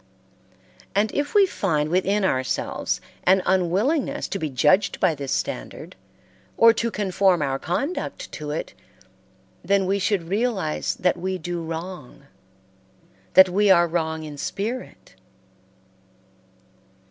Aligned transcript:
And 0.95 1.11
if 1.13 1.35
we 1.35 1.45
find 1.45 1.89
within 1.91 2.25
ourselves 2.25 3.01
an 3.23 3.43
unwillingness 3.45 4.27
to 4.29 4.39
be 4.39 4.49
judged 4.49 4.99
by 4.99 5.13
this 5.13 5.31
standard, 5.31 5.95
or 6.57 6.73
to 6.73 6.89
conform 6.89 7.43
our 7.43 7.59
conduct 7.59 8.31
to 8.31 8.49
it, 8.49 8.73
then 9.63 9.85
we 9.85 9.99
should 9.99 10.27
realize 10.27 10.95
that 10.95 11.17
we 11.17 11.37
do 11.37 11.63
wrong, 11.63 12.23
that 13.35 13.49
we 13.49 13.69
are 13.69 13.85
wrong 13.87 14.23
in 14.23 14.39
spirit. 14.39 15.13